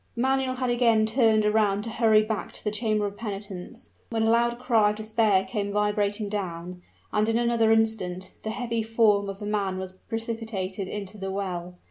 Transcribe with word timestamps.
Manuel 0.15 0.55
had 0.55 0.71
again 0.71 1.05
turned 1.05 1.45
around 1.45 1.83
to 1.83 1.91
hurry 1.91 2.23
back 2.23 2.51
to 2.53 2.63
the 2.63 2.71
chamber 2.71 3.05
of 3.05 3.15
penitence, 3.17 3.91
when 4.09 4.23
a 4.23 4.31
loud 4.31 4.57
cry 4.57 4.89
of 4.89 4.95
despair 4.95 5.45
came 5.45 5.71
vibrating 5.71 6.27
down, 6.27 6.81
and 7.13 7.29
in 7.29 7.37
another 7.37 7.71
instant 7.71 8.31
the 8.41 8.49
heavy 8.49 8.81
form 8.81 9.29
of 9.29 9.43
a 9.43 9.45
man 9.45 9.77
was 9.77 9.91
precipitated 9.91 10.87
into 10.87 11.19
the 11.19 11.29
well. 11.29 11.75